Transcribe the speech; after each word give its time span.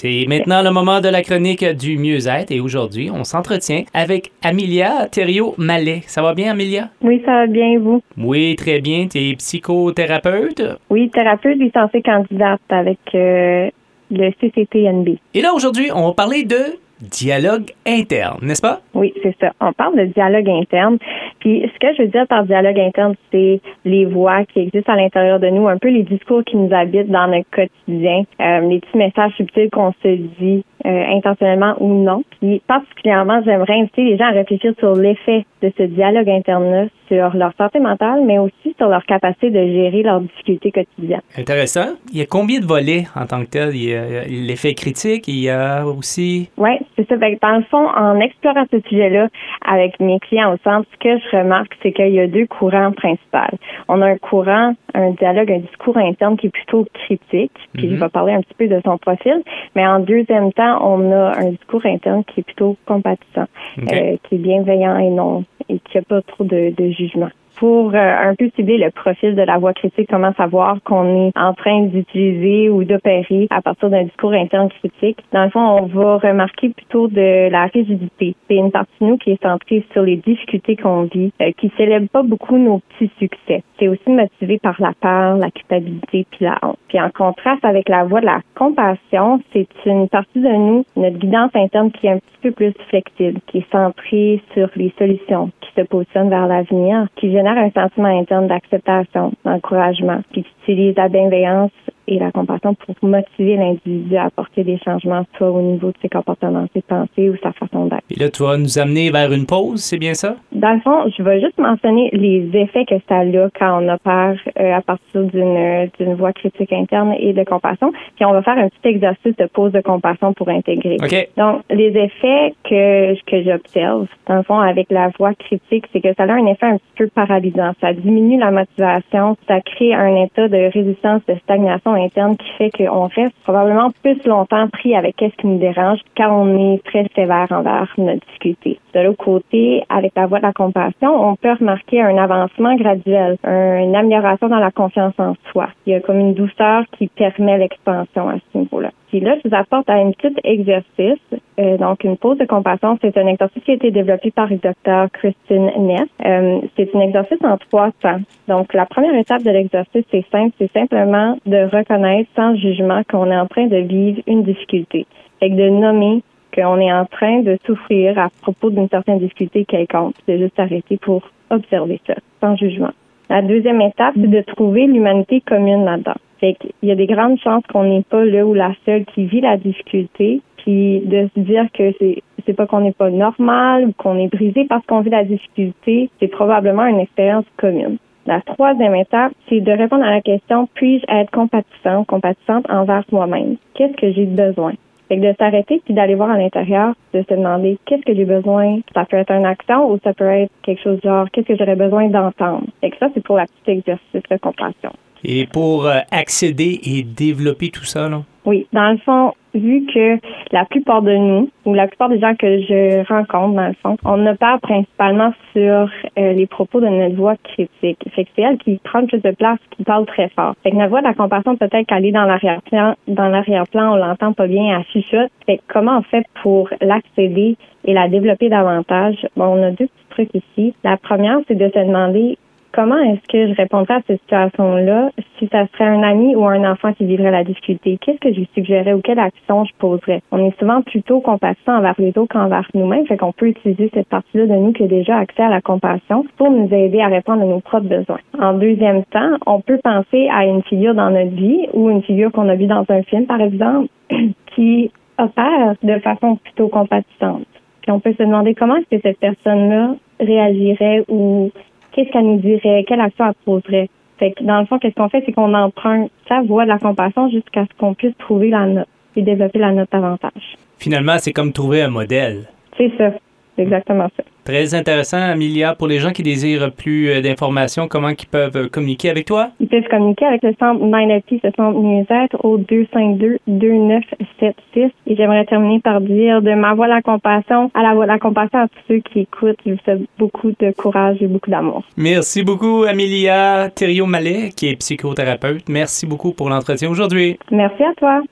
C'est 0.00 0.26
maintenant 0.28 0.62
le 0.62 0.70
moment 0.70 1.00
de 1.00 1.08
la 1.08 1.22
chronique 1.22 1.64
du 1.64 1.98
mieux-être 1.98 2.52
et 2.52 2.60
aujourd'hui, 2.60 3.10
on 3.12 3.24
s'entretient 3.24 3.82
avec 3.92 4.30
Amelia 4.44 5.08
Thériault-Mallet. 5.10 6.02
Ça 6.06 6.22
va 6.22 6.34
bien, 6.34 6.52
Amelia? 6.52 6.90
Oui, 7.02 7.20
ça 7.26 7.32
va 7.32 7.46
bien, 7.48 7.80
vous? 7.80 8.00
Oui, 8.16 8.54
très 8.54 8.80
bien. 8.80 9.08
Tu 9.08 9.18
es 9.18 9.34
psychothérapeute? 9.34 10.62
Oui, 10.88 11.10
thérapeute 11.10 11.58
licenciée 11.58 12.02
candidate 12.02 12.60
avec 12.68 13.00
euh, 13.16 13.70
le 14.12 14.30
CCTNB. 14.40 15.18
Et 15.34 15.40
là, 15.40 15.52
aujourd'hui, 15.52 15.90
on 15.92 16.06
va 16.06 16.12
parler 16.12 16.44
de 16.44 16.78
dialogue 17.00 17.72
interne, 17.84 18.38
n'est-ce 18.42 18.62
pas? 18.62 18.80
Oui, 18.94 19.12
c'est 19.24 19.34
ça. 19.40 19.52
On 19.60 19.72
parle 19.72 19.96
de 19.96 20.04
dialogue 20.04 20.48
interne. 20.48 20.98
Puis 21.40 21.62
ce 21.72 21.78
que 21.78 21.94
je 21.94 22.02
veux 22.02 22.08
dire 22.08 22.26
par 22.26 22.44
dialogue 22.44 22.78
interne, 22.78 23.14
c'est 23.30 23.60
les 23.84 24.04
voix 24.04 24.44
qui 24.44 24.60
existent 24.60 24.92
à 24.92 24.96
l'intérieur 24.96 25.40
de 25.40 25.48
nous, 25.48 25.68
un 25.68 25.78
peu 25.78 25.88
les 25.88 26.02
discours 26.02 26.42
qui 26.44 26.56
nous 26.56 26.72
habitent 26.74 27.10
dans 27.10 27.28
notre 27.28 27.48
quotidien, 27.50 28.24
euh, 28.40 28.60
les 28.60 28.80
petits 28.80 28.98
messages 28.98 29.32
subtils 29.36 29.70
qu'on 29.70 29.92
se 30.02 30.16
dit 30.40 30.64
euh, 30.86 31.04
intentionnellement 31.08 31.74
ou 31.80 32.02
non. 32.02 32.22
Puis 32.40 32.62
particulièrement, 32.66 33.40
j'aimerais 33.44 33.80
inviter 33.80 34.04
les 34.04 34.16
gens 34.16 34.26
à 34.26 34.30
réfléchir 34.30 34.72
sur 34.78 34.94
l'effet 34.94 35.44
de 35.62 35.72
ce 35.76 35.82
dialogue 35.82 36.28
interne-là 36.28 36.86
sur 37.08 37.36
leur 37.36 37.52
santé 37.56 37.80
mentale, 37.80 38.22
mais 38.24 38.38
aussi 38.38 38.74
sur 38.76 38.88
leur 38.88 39.04
capacité 39.04 39.50
de 39.50 39.58
gérer 39.58 40.02
leurs 40.02 40.20
difficultés 40.20 40.70
quotidiennes. 40.70 41.22
Intéressant. 41.36 41.94
Il 42.12 42.18
y 42.18 42.22
a 42.22 42.26
combien 42.26 42.60
de 42.60 42.66
volets 42.66 43.04
en 43.16 43.26
tant 43.26 43.40
que 43.44 43.50
tel? 43.50 43.74
Il 43.74 43.88
y 43.88 43.94
a 43.94 44.24
l'effet 44.24 44.74
critique, 44.74 45.26
il 45.26 45.40
y 45.40 45.50
a 45.50 45.84
aussi... 45.86 46.50
Oui, 46.56 46.70
c'est 46.96 47.08
ça. 47.08 47.16
Dans 47.16 47.56
le 47.56 47.64
fond, 47.64 47.86
en 47.88 48.20
explorant 48.20 48.64
ce 48.70 48.78
sujet-là 48.88 49.28
avec 49.66 49.98
mes 50.00 50.20
clients 50.20 50.54
au 50.54 50.58
centre, 50.62 50.86
ce 50.92 50.98
que 50.98 51.18
je 51.18 51.27
remarque, 51.30 51.76
c'est 51.82 51.92
qu'il 51.92 52.10
y 52.10 52.20
a 52.20 52.26
deux 52.26 52.46
courants 52.46 52.92
principaux. 52.92 53.56
On 53.88 54.00
a 54.02 54.06
un 54.06 54.18
courant, 54.18 54.74
un 54.94 55.10
dialogue, 55.10 55.50
un 55.52 55.58
discours 55.58 55.96
interne 55.96 56.36
qui 56.36 56.46
est 56.48 56.50
plutôt 56.50 56.86
critique, 56.92 57.52
puis 57.74 57.90
je 57.90 57.96
vais 57.96 58.08
parler 58.08 58.32
un 58.32 58.40
petit 58.40 58.54
peu 58.54 58.68
de 58.68 58.80
son 58.84 58.98
profil, 58.98 59.42
mais 59.74 59.86
en 59.86 60.00
deuxième 60.00 60.52
temps, 60.52 60.78
on 60.82 61.12
a 61.12 61.38
un 61.38 61.50
discours 61.50 61.84
interne 61.84 62.24
qui 62.24 62.40
est 62.40 62.44
plutôt 62.44 62.76
compatissant, 62.86 63.46
euh, 63.78 64.16
qui 64.24 64.34
est 64.34 64.38
bienveillant 64.38 64.98
et 64.98 65.10
non 65.10 65.44
et 65.68 65.78
qui 65.80 65.98
n'a 65.98 66.02
pas 66.02 66.22
trop 66.22 66.44
de, 66.44 66.74
de 66.76 66.90
jugement 66.90 67.30
pour 67.58 67.94
euh, 67.94 67.98
un 67.98 68.34
peu 68.34 68.50
cibler 68.54 68.78
le 68.78 68.90
profil 68.90 69.34
de 69.34 69.42
la 69.42 69.58
voix 69.58 69.72
critique, 69.72 70.08
comment 70.08 70.32
savoir 70.34 70.78
qu'on 70.84 71.28
est 71.28 71.32
en 71.36 71.54
train 71.54 71.82
d'utiliser 71.86 72.70
ou 72.70 72.84
d'opérer 72.84 73.48
à 73.50 73.60
partir 73.60 73.90
d'un 73.90 74.04
discours 74.04 74.32
interne 74.32 74.68
critique. 74.68 75.18
Dans 75.32 75.44
le 75.44 75.50
fond, 75.50 75.60
on 75.60 75.86
va 75.86 76.18
remarquer 76.18 76.70
plutôt 76.70 77.08
de 77.08 77.50
la 77.50 77.66
rigidité. 77.66 78.36
C'est 78.46 78.56
une 78.56 78.70
partie 78.70 78.92
de 79.00 79.06
nous 79.06 79.16
qui 79.18 79.32
est 79.32 79.42
centrée 79.42 79.84
sur 79.92 80.02
les 80.02 80.16
difficultés 80.16 80.76
qu'on 80.76 81.02
vit, 81.02 81.32
euh, 81.42 81.50
qui 81.56 81.72
célèbre 81.76 82.08
pas 82.08 82.22
beaucoup 82.22 82.56
nos 82.56 82.80
petits 82.80 83.10
succès. 83.18 83.62
C'est 83.78 83.88
aussi 83.88 84.08
motivé 84.08 84.58
par 84.58 84.76
la 84.80 84.92
peur, 85.00 85.36
la 85.36 85.50
culpabilité 85.50 86.26
puis 86.30 86.44
la 86.44 86.58
honte. 86.62 86.78
Puis 86.88 87.00
en 87.00 87.10
contraste 87.10 87.64
avec 87.64 87.88
la 87.88 88.04
voix 88.04 88.20
de 88.20 88.26
la 88.26 88.40
compassion, 88.54 89.40
c'est 89.52 89.68
une 89.84 90.08
partie 90.08 90.40
de 90.40 90.48
nous, 90.48 90.84
notre 90.96 91.18
guidance 91.18 91.50
interne 91.54 91.90
qui 91.90 92.06
est 92.06 92.10
un 92.10 92.18
petit 92.18 92.38
peu 92.42 92.50
plus 92.52 92.72
flexible, 92.88 93.40
qui 93.46 93.58
est 93.58 93.72
centrée 93.72 94.40
sur 94.54 94.68
les 94.76 94.92
solutions, 94.98 95.50
qui 95.60 95.70
se 95.76 95.86
positionne 95.86 96.30
vers 96.30 96.46
l'avenir, 96.46 97.06
qui 97.16 97.32
génère 97.32 97.47
un 97.56 97.70
sentiment 97.70 98.18
interne 98.20 98.48
d'acceptation, 98.48 99.32
d'encouragement, 99.44 100.20
puis 100.32 100.42
qui 100.42 100.72
utilise 100.72 100.96
la 100.96 101.08
bienveillance 101.08 101.70
et 102.08 102.18
la 102.18 102.32
compassion 102.32 102.74
pour 102.74 102.94
motiver 103.02 103.56
l'individu 103.56 104.16
à 104.16 104.24
apporter 104.24 104.64
des 104.64 104.78
changements, 104.78 105.24
soit 105.36 105.50
au 105.50 105.60
niveau 105.60 105.88
de 105.88 105.96
ses 106.02 106.08
comportements, 106.08 106.66
ses 106.74 106.82
pensées 106.82 107.30
ou 107.30 107.36
sa 107.42 107.52
façon 107.52 107.86
d'être. 107.86 108.02
Et 108.10 108.18
là, 108.18 108.30
tu 108.30 108.42
vas 108.42 108.56
nous 108.56 108.78
amener 108.78 109.10
vers 109.10 109.32
une 109.32 109.46
pause, 109.46 109.80
c'est 109.80 109.98
bien 109.98 110.14
ça? 110.14 110.36
Dans 110.52 110.72
le 110.72 110.80
fond, 110.80 111.10
je 111.16 111.22
vais 111.22 111.40
juste 111.40 111.58
mentionner 111.58 112.10
les 112.12 112.50
effets 112.54 112.84
que 112.84 112.94
ça 113.08 113.18
a 113.18 113.48
quand 113.58 113.82
on 113.82 113.88
opère 113.88 114.36
euh, 114.58 114.74
à 114.74 114.80
partir 114.80 115.22
d'une 115.22 115.88
d'une 115.98 116.14
voie 116.14 116.32
critique 116.32 116.72
interne 116.72 117.14
et 117.18 117.32
de 117.32 117.44
compassion. 117.44 117.92
Puis 118.16 118.24
on 118.24 118.32
va 118.32 118.42
faire 118.42 118.58
un 118.58 118.68
petit 118.68 118.88
exercice 118.88 119.36
de 119.36 119.46
pause 119.46 119.72
de 119.72 119.80
compassion 119.80 120.32
pour 120.32 120.48
intégrer. 120.48 120.96
OK. 121.02 121.28
Donc, 121.36 121.62
les 121.70 121.88
effets 121.88 122.54
que, 122.64 123.14
que 123.24 123.42
j'observe, 123.42 124.06
dans 124.26 124.36
le 124.36 124.42
fond, 124.42 124.58
avec 124.58 124.86
la 124.90 125.10
voie 125.18 125.34
critique, 125.34 125.86
c'est 125.92 126.00
que 126.00 126.14
ça 126.16 126.24
a 126.24 126.32
un 126.32 126.46
effet 126.46 126.66
un 126.66 126.76
petit 126.76 126.92
peu 126.96 127.08
paralysant. 127.08 127.72
Ça 127.80 127.92
diminue 127.92 128.38
la 128.38 128.50
motivation, 128.50 129.36
ça 129.46 129.60
crée 129.60 129.94
un 129.94 130.16
état 130.16 130.48
de 130.48 130.70
résistance, 130.72 131.22
de 131.28 131.34
stagnation 131.44 131.96
interne 131.98 132.36
qui 132.36 132.48
fait 132.56 132.70
qu'on 132.70 133.06
reste 133.06 133.34
probablement 133.44 133.90
plus 134.02 134.24
longtemps 134.24 134.68
pris 134.68 134.94
avec 134.94 135.16
qu'est-ce 135.16 135.36
qui 135.36 135.46
nous 135.46 135.58
dérange 135.58 136.00
quand 136.16 136.30
on 136.30 136.74
est 136.74 136.82
très 136.84 137.06
sévère 137.14 137.46
envers 137.50 137.92
notre 137.98 138.24
difficulté. 138.26 138.78
De 138.94 139.00
l'autre 139.00 139.24
côté, 139.24 139.84
avec 139.88 140.12
la 140.16 140.26
voie 140.26 140.38
de 140.38 140.44
la 140.44 140.52
compassion, 140.52 141.30
on 141.30 141.36
peut 141.36 141.52
remarquer 141.58 142.00
un 142.00 142.16
avancement 142.16 142.74
graduel, 142.76 143.36
une 143.44 143.94
amélioration 143.94 144.48
dans 144.48 144.58
la 144.58 144.70
confiance 144.70 145.14
en 145.18 145.34
soi. 145.52 145.68
Il 145.86 145.92
y 145.92 145.96
a 145.96 146.00
comme 146.00 146.18
une 146.18 146.34
douceur 146.34 146.84
qui 146.96 147.08
permet 147.08 147.58
l'expansion 147.58 148.28
à 148.28 148.36
ce 148.52 148.58
niveau-là. 148.58 148.90
Puis 149.08 149.20
là, 149.20 149.36
je 149.42 149.48
vous 149.48 149.54
apporte 149.54 149.88
un 149.88 150.10
petit 150.12 150.34
exercice. 150.44 151.37
Euh, 151.58 151.76
donc, 151.76 152.04
une 152.04 152.16
pause 152.16 152.38
de 152.38 152.44
compassion, 152.44 152.98
c'est 153.00 153.16
un 153.18 153.26
exercice 153.26 153.62
qui 153.64 153.72
a 153.72 153.74
été 153.74 153.90
développé 153.90 154.30
par 154.30 154.48
le 154.48 154.56
docteur 154.56 155.10
Christine 155.12 155.70
Ness. 155.78 156.08
Euh, 156.24 156.60
c'est 156.76 156.94
un 156.94 157.00
exercice 157.00 157.42
en 157.42 157.56
trois 157.56 157.90
temps. 158.00 158.20
Donc, 158.46 158.72
la 158.74 158.86
première 158.86 159.14
étape 159.16 159.42
de 159.42 159.50
l'exercice, 159.50 160.04
c'est 160.10 160.24
simple, 160.30 160.54
c'est 160.58 160.72
simplement 160.72 161.36
de 161.46 161.68
reconnaître 161.74 162.30
sans 162.36 162.54
jugement 162.54 163.02
qu'on 163.10 163.30
est 163.30 163.36
en 163.36 163.46
train 163.46 163.66
de 163.66 163.78
vivre 163.78 164.20
une 164.26 164.44
difficulté. 164.44 165.06
Fait 165.40 165.50
de 165.50 165.68
nommer 165.68 166.22
qu'on 166.54 166.78
est 166.80 166.92
en 166.92 167.06
train 167.06 167.40
de 167.40 167.58
souffrir 167.66 168.18
à 168.18 168.28
propos 168.40 168.70
d'une 168.70 168.88
certaine 168.88 169.18
difficulté 169.18 169.64
quelconque. 169.64 170.14
C'est 170.26 170.38
juste 170.38 170.58
arrêter 170.58 170.96
pour 170.96 171.22
observer 171.50 172.00
ça, 172.06 172.14
sans 172.40 172.56
jugement. 172.56 172.90
La 173.28 173.42
deuxième 173.42 173.80
étape, 173.80 174.14
c'est 174.14 174.30
de 174.30 174.40
trouver 174.42 174.86
l'humanité 174.86 175.40
commune 175.40 175.84
là-dedans. 175.84 176.14
Fait 176.40 176.54
qu'il 176.54 176.88
y 176.88 176.92
a 176.92 176.94
des 176.94 177.06
grandes 177.06 177.38
chances 177.40 177.64
qu'on 177.66 177.84
n'est 177.84 178.02
pas 178.02 178.24
là 178.24 178.46
ou 178.46 178.54
la 178.54 178.72
seule 178.86 179.04
qui 179.04 179.26
vit 179.26 179.40
la 179.40 179.56
difficulté, 179.56 180.40
puis 180.68 181.00
de 181.00 181.30
se 181.34 181.40
dire 181.40 181.64
que 181.72 181.94
c'est 181.98 182.22
c'est 182.44 182.52
pas 182.52 182.66
qu'on 182.66 182.80
n'est 182.80 182.92
pas 182.92 183.10
normal 183.10 183.86
ou 183.86 183.92
qu'on 183.92 184.18
est 184.18 184.28
brisé 184.28 184.66
parce 184.68 184.84
qu'on 184.84 185.00
vit 185.00 185.10
la 185.10 185.24
difficulté, 185.24 186.10
c'est 186.20 186.28
probablement 186.28 186.84
une 186.84 187.00
expérience 187.00 187.46
commune. 187.56 187.96
La 188.26 188.42
troisième 188.42 188.94
étape, 188.94 189.32
c'est 189.48 189.60
de 189.60 189.72
répondre 189.72 190.04
à 190.04 190.10
la 190.10 190.20
question 190.20 190.68
puis-je 190.74 191.04
être 191.08 191.30
compatissant, 191.30 192.04
compatissante 192.04 192.68
envers 192.70 193.04
moi-même? 193.12 193.56
Qu'est-ce 193.74 193.96
que 193.96 194.12
j'ai 194.12 194.26
besoin? 194.26 194.74
Fait 195.08 195.16
que 195.16 195.30
de 195.30 195.34
s'arrêter 195.38 195.80
puis 195.82 195.94
d'aller 195.94 196.14
voir 196.14 196.30
à 196.30 196.38
l'intérieur, 196.38 196.94
de 197.14 197.22
se 197.22 197.34
demander 197.34 197.78
qu'est-ce 197.86 198.02
que 198.02 198.14
j'ai 198.14 198.26
besoin? 198.26 198.80
Ça 198.94 199.06
peut 199.06 199.16
être 199.16 199.30
un 199.30 199.44
accent 199.44 199.90
ou 199.90 199.98
ça 200.04 200.12
peut 200.12 200.26
être 200.26 200.52
quelque 200.62 200.82
chose 200.82 201.00
genre 201.02 201.30
qu'est-ce 201.30 201.46
que 201.46 201.56
j'aurais 201.56 201.76
besoin 201.76 202.08
d'entendre? 202.08 202.66
Fait 202.82 202.90
que 202.90 202.98
ça, 202.98 203.08
c'est 203.14 203.24
pour 203.24 203.36
la 203.36 203.46
petite 203.46 203.68
exercice 203.68 204.22
de 204.30 204.36
compassion. 204.36 204.92
Et 205.24 205.46
pour 205.46 205.86
euh, 205.86 206.00
accéder 206.10 206.78
et 206.84 207.02
développer 207.02 207.70
tout 207.70 207.84
ça, 207.84 208.10
là? 208.10 208.22
Oui, 208.44 208.66
dans 208.72 208.92
le 208.92 208.98
fond, 208.98 209.32
vu 209.54 209.86
que 209.92 210.18
la 210.52 210.64
plupart 210.64 211.02
de 211.02 211.14
nous, 211.14 211.50
ou 211.64 211.74
la 211.74 211.86
plupart 211.86 212.08
des 212.08 212.18
gens 212.18 212.34
que 212.34 212.60
je 212.60 213.06
rencontre, 213.08 213.54
dans 213.54 213.68
le 213.68 213.74
fond, 213.82 213.96
on 214.04 214.26
opère 214.26 214.58
principalement 214.60 215.32
sur 215.52 215.90
euh, 216.18 216.32
les 216.32 216.46
propos 216.46 216.80
de 216.80 216.86
notre 216.86 217.16
voix 217.16 217.36
critique. 217.36 217.98
Fait 218.14 218.24
que 218.24 218.30
c'est 218.36 218.42
elle 218.42 218.58
qui 218.58 218.80
prend 218.82 219.04
plus 219.06 219.20
de 219.20 219.30
place, 219.32 219.58
qui 219.76 219.84
parle 219.84 220.06
très 220.06 220.28
fort. 220.30 220.54
Fait 220.62 220.70
que 220.70 220.76
notre 220.76 220.90
voix 220.90 221.00
de 221.00 221.06
la 221.06 221.14
compassion, 221.14 221.56
peut-être 221.56 221.86
qu'elle 221.86 222.06
est 222.06 222.12
dans 222.12 222.24
l'arrière-plan, 222.24 222.94
dans 223.06 223.28
l'arrière-plan, 223.28 223.92
on 223.92 223.96
l'entend 223.96 224.32
pas 224.32 224.46
bien, 224.46 224.78
à 224.78 224.82
chuchote. 224.84 225.30
Fait 225.46 225.58
que 225.58 225.62
comment 225.68 225.98
on 225.98 226.02
fait 226.02 226.24
pour 226.42 226.68
l'accéder 226.80 227.56
et 227.84 227.92
la 227.92 228.08
développer 228.08 228.48
davantage? 228.48 229.26
Bon, 229.36 229.46
on 229.46 229.62
a 229.62 229.70
deux 229.70 229.86
petits 229.86 230.08
trucs 230.10 230.34
ici. 230.34 230.74
La 230.84 230.96
première, 230.96 231.38
c'est 231.48 231.54
de 231.54 231.68
se 231.68 231.78
demander 231.78 232.38
comment 232.72 232.98
est-ce 232.98 233.26
que 233.28 233.48
je 233.48 233.54
répondrais 233.54 233.94
à 233.94 234.02
cette 234.06 234.20
situation-là? 234.20 235.10
Si 235.38 235.48
ça 235.50 235.66
serait 235.72 235.86
un 235.86 236.02
ami 236.02 236.34
ou 236.36 236.44
un 236.46 236.70
enfant 236.70 236.92
qui 236.92 237.04
vivrait 237.04 237.30
la 237.30 237.44
difficulté? 237.44 237.98
Qu'est-ce 238.00 238.18
que 238.18 238.32
je 238.32 238.40
lui 238.40 238.48
suggérerais 238.54 238.94
ou 238.94 239.00
quelle 239.00 239.18
action 239.18 239.64
je 239.64 239.72
poserais? 239.78 240.22
On 240.30 240.38
est 240.44 240.58
souvent 240.58 240.82
plutôt 240.82 241.20
compassant 241.20 241.78
envers 241.78 241.94
les 241.98 242.08
autres 242.16 242.32
qu'envers 242.32 242.68
nous-mêmes, 242.74 243.06
fait 243.06 243.16
qu'on 243.16 243.32
peut 243.32 243.48
utiliser 243.48 243.90
cette 243.94 244.08
partie-là 244.08 244.46
de 244.46 244.54
nous 244.54 244.72
qui 244.72 244.84
a 244.84 244.86
déjà 244.86 245.16
accès 245.16 245.42
à 245.42 245.48
la 245.48 245.60
compassion 245.60 246.24
pour 246.36 246.50
nous 246.50 246.72
aider 246.72 247.00
à 247.00 247.08
répondre 247.08 247.42
à 247.42 247.46
nos 247.46 247.60
propres 247.60 247.88
besoins. 247.88 248.20
En 248.38 248.54
deuxième 248.54 249.04
temps, 249.04 249.36
on 249.46 249.60
peut 249.60 249.80
penser 249.82 250.28
à 250.32 250.44
une 250.44 250.62
figure 250.62 250.94
dans 250.94 251.10
notre 251.10 251.34
vie 251.34 251.66
ou 251.72 251.90
une 251.90 252.02
figure 252.02 252.32
qu'on 252.32 252.48
a 252.48 252.54
vue 252.54 252.66
dans 252.66 252.84
un 252.88 253.02
film, 253.02 253.26
par 253.26 253.40
exemple, 253.40 253.88
qui 254.54 254.90
opère 255.18 255.74
de 255.82 255.98
façon 255.98 256.36
plutôt 256.36 256.68
compatissante. 256.68 257.46
Puis 257.82 257.90
on 257.90 258.00
peut 258.00 258.12
se 258.12 258.22
demander 258.22 258.54
comment 258.54 258.76
est-ce 258.76 258.96
que 258.96 259.02
cette 259.02 259.18
personne-là 259.18 259.96
réagirait 260.20 261.04
ou 261.08 261.50
qu'est-ce 261.98 262.12
qu'elle 262.12 262.26
nous 262.26 262.38
dirait, 262.38 262.84
quelle 262.86 263.00
action 263.00 263.26
elle 263.26 263.34
poserait. 263.44 263.90
Fait 264.18 264.32
que 264.32 264.44
dans 264.44 264.60
le 264.60 264.66
fond, 264.66 264.78
qu'est-ce 264.78 264.94
qu'on 264.94 265.08
fait, 265.08 265.22
c'est 265.26 265.32
qu'on 265.32 265.52
emprunte 265.54 266.10
sa 266.28 266.42
voie 266.42 266.64
de 266.64 266.68
la 266.68 266.78
compassion 266.78 267.28
jusqu'à 267.28 267.64
ce 267.64 267.76
qu'on 267.78 267.94
puisse 267.94 268.16
trouver 268.18 268.50
la 268.50 268.66
note 268.66 268.88
et 269.16 269.22
développer 269.22 269.58
la 269.58 269.72
note 269.72 269.88
davantage. 269.90 270.56
Finalement, 270.78 271.16
c'est 271.18 271.32
comme 271.32 271.52
trouver 271.52 271.82
un 271.82 271.88
modèle. 271.88 272.44
C'est 272.76 272.92
ça. 272.96 273.12
C'est 273.58 273.64
exactement 273.64 274.06
ça. 274.16 274.22
Très 274.44 274.72
intéressant, 274.72 275.20
Amelia. 275.20 275.74
Pour 275.74 275.88
les 275.88 275.98
gens 275.98 276.12
qui 276.12 276.22
désirent 276.22 276.70
plus 276.70 277.10
euh, 277.10 277.20
d'informations, 277.20 277.88
comment 277.88 278.10
ils 278.10 278.28
peuvent 278.30 278.56
euh, 278.56 278.68
communiquer 278.68 279.10
avec 279.10 279.26
toi? 279.26 279.48
Ils 279.58 279.66
peuvent 279.66 279.82
communiquer 279.90 280.26
avec 280.26 280.44
le 280.44 280.54
centre 280.60 280.80
9FP, 280.80 281.40
ce 281.42 281.50
centre 281.56 281.76
mieux-être, 281.76 282.36
au 282.44 282.56
252-2976. 282.56 284.90
Et 285.08 285.16
j'aimerais 285.16 285.44
terminer 285.44 285.80
par 285.80 286.00
dire 286.00 286.40
de 286.40 286.54
ma 286.54 286.74
voix 286.74 286.86
la 286.86 287.02
compassion 287.02 287.72
à 287.74 287.82
la 287.82 287.94
voix 287.94 288.06
la 288.06 288.20
compassion 288.20 288.60
à 288.60 288.68
tous 288.68 288.78
ceux 288.86 289.00
qui 289.00 289.18
écoutent. 289.20 289.58
Je 289.66 289.72
vous 289.72 289.78
souhaite 289.84 290.02
beaucoup 290.18 290.52
de 290.60 290.70
courage 290.70 291.16
et 291.20 291.26
beaucoup 291.26 291.50
d'amour. 291.50 291.82
Merci 291.96 292.44
beaucoup, 292.44 292.84
Amelia 292.84 293.70
Thériault-Mallet, 293.74 294.50
qui 294.56 294.68
est 294.68 294.76
psychothérapeute. 294.76 295.68
Merci 295.68 296.06
beaucoup 296.06 296.32
pour 296.32 296.48
l'entretien 296.48 296.88
aujourd'hui. 296.88 297.36
Merci 297.50 297.82
à 297.82 297.92
toi. 297.96 298.22